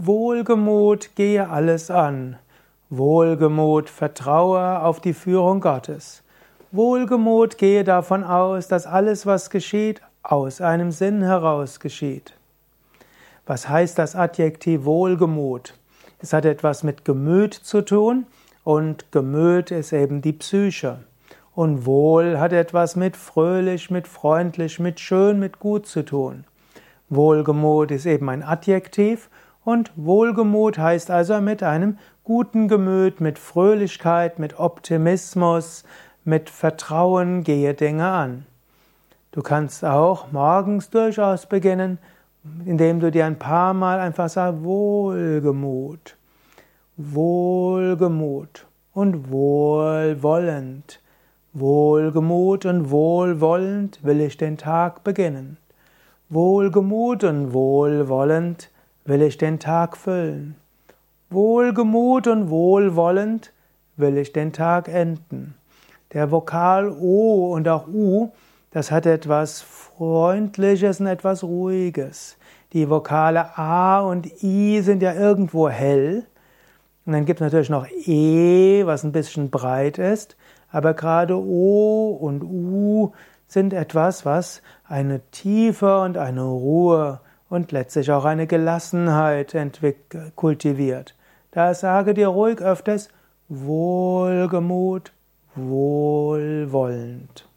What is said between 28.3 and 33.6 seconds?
Adjektiv und Wohlgemut heißt also mit einem guten Gemüt, mit